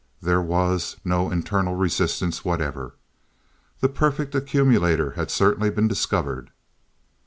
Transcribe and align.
There 0.19 0.41
was 0.41 0.97
no 1.05 1.29
internal 1.29 1.75
resistance 1.75 2.43
whatever. 2.43 2.95
The 3.81 3.87
perfect 3.89 4.33
accumulator 4.33 5.11
had 5.11 5.29
certainly 5.29 5.69
been 5.69 5.87
discovered. 5.87 6.49